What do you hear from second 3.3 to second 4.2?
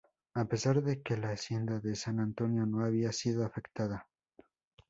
afectada.